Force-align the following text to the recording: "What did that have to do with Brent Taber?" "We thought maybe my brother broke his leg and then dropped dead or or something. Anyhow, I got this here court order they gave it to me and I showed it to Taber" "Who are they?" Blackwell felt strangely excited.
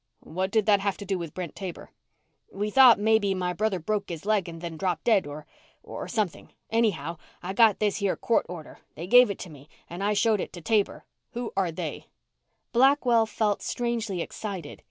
"What 0.25 0.49
did 0.49 0.65
that 0.65 0.79
have 0.79 0.97
to 0.97 1.05
do 1.05 1.19
with 1.19 1.35
Brent 1.35 1.55
Taber?" 1.55 1.91
"We 2.51 2.71
thought 2.71 2.97
maybe 2.99 3.35
my 3.35 3.53
brother 3.53 3.77
broke 3.77 4.09
his 4.09 4.25
leg 4.25 4.49
and 4.49 4.59
then 4.59 4.75
dropped 4.75 5.03
dead 5.03 5.27
or 5.27 5.45
or 5.83 6.07
something. 6.07 6.51
Anyhow, 6.71 7.19
I 7.43 7.53
got 7.53 7.77
this 7.77 7.97
here 7.97 8.15
court 8.15 8.47
order 8.49 8.79
they 8.95 9.05
gave 9.05 9.29
it 9.29 9.37
to 9.41 9.51
me 9.51 9.69
and 9.87 10.03
I 10.03 10.13
showed 10.13 10.41
it 10.41 10.53
to 10.53 10.59
Taber" 10.61 11.05
"Who 11.33 11.53
are 11.55 11.71
they?" 11.71 12.07
Blackwell 12.71 13.27
felt 13.27 13.61
strangely 13.61 14.23
excited. 14.23 14.79